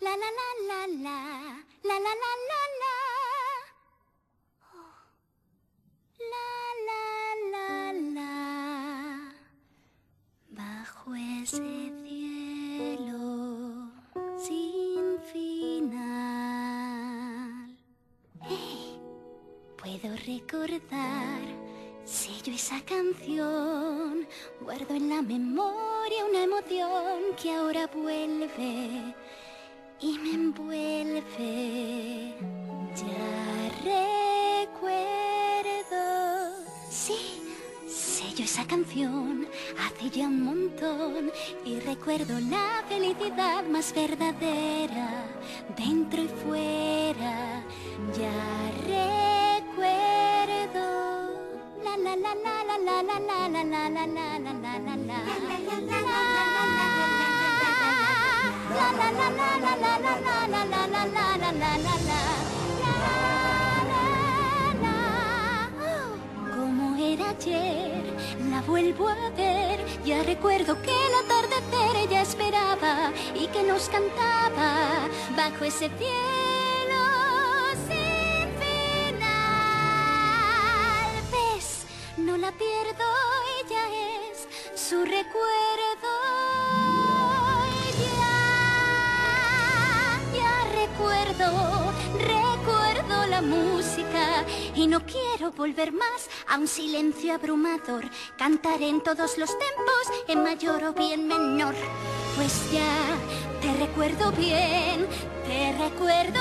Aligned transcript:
La 0.00 0.12
la 0.16 0.30
la 0.38 0.48
la 0.68 0.80
la, 0.86 1.18
la 1.82 1.96
la 2.04 2.12
la 2.22 2.32
la 2.50 2.62
la. 2.80 2.96
La 6.32 6.50
la 6.86 7.04
la 7.52 7.68
la. 8.14 8.34
Bajo 10.50 11.08
ese 11.16 11.72
cielo 12.04 13.26
sin 14.38 15.04
final. 15.32 15.98
Hey, 18.42 19.00
puedo 19.76 20.08
recordar 20.24 21.42
sello 22.10 22.52
esa 22.52 22.80
canción. 22.84 24.26
Guardo 24.60 24.94
en 24.94 25.08
la 25.08 25.22
memoria 25.22 26.26
una 26.28 26.42
emoción 26.42 27.36
que 27.40 27.52
ahora 27.52 27.86
vuelve 27.86 29.14
y 30.00 30.18
me 30.18 30.34
envuelve. 30.34 32.34
Ya 32.96 34.66
recuerdo. 34.66 36.02
Sí, 36.90 37.42
sello 37.86 38.44
esa 38.44 38.66
canción 38.66 39.46
hace 39.78 40.10
ya 40.10 40.26
un 40.26 40.42
montón 40.42 41.30
y 41.64 41.78
recuerdo 41.78 42.40
la 42.40 42.82
felicidad 42.88 43.64
más 43.66 43.94
verdadera 43.94 45.26
dentro 45.76 46.22
y 46.22 46.28
fuera. 46.28 47.62
Como 66.54 66.96
era 66.96 67.30
ayer, 67.30 68.02
la 68.50 68.60
vuelvo 68.62 69.08
a 69.08 69.30
ver. 69.30 69.84
Ya 70.04 70.22
recuerdo 70.22 70.80
que 70.82 70.90
el 70.90 71.14
atardecer 71.24 71.96
ella 71.96 72.22
esperaba 72.22 73.12
y 73.34 73.46
que 73.48 73.62
nos 73.64 73.88
cantaba 73.88 75.08
bajo 75.36 75.64
ese 75.64 75.88
cielo 75.98 76.49
pierdo, 82.52 83.04
ella 83.62 83.82
es 84.30 84.48
su 84.80 85.04
recuerdo. 85.04 86.12
Ya, 88.16 88.36
ya 90.34 90.54
recuerdo, 90.74 91.92
recuerdo 92.18 93.26
la 93.26 93.42
música 93.42 94.44
y 94.74 94.86
no 94.86 95.04
quiero 95.06 95.52
volver 95.52 95.92
más 95.92 96.28
a 96.48 96.58
un 96.58 96.68
silencio 96.68 97.34
abrumador. 97.34 98.08
Cantaré 98.36 98.88
en 98.88 99.02
todos 99.02 99.38
los 99.38 99.50
tempos, 99.50 100.04
en 100.28 100.42
mayor 100.42 100.84
o 100.84 100.92
bien 100.92 101.28
menor. 101.28 101.74
Pues 102.36 102.72
ya 102.72 103.16
te 103.60 103.72
recuerdo 103.74 104.32
bien, 104.32 105.06
te 105.46 105.72
recuerdo 105.78 106.40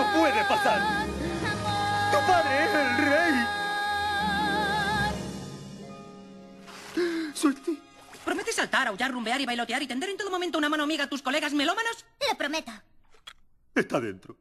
no 0.00 0.18
puede 0.18 0.44
pasar! 0.44 0.80
¡Tu 2.10 2.18
padre 2.26 2.64
es 2.64 2.74
el 2.74 2.96
rey! 3.10 3.34
Suerte. 7.34 7.76
¿Prometes 8.24 8.54
saltar, 8.54 8.88
aullar, 8.88 9.10
rumbear 9.10 9.40
y 9.40 9.46
bailotear 9.46 9.82
y 9.82 9.86
tender 9.86 10.10
en 10.10 10.16
todo 10.16 10.30
momento 10.30 10.58
una 10.58 10.68
mano 10.68 10.84
amiga 10.84 11.04
a 11.04 11.08
tus 11.08 11.22
colegas 11.22 11.52
melómanos? 11.52 12.04
Lo 12.28 12.36
prometo. 12.36 12.72
Está 13.74 14.00
dentro. 14.00 14.36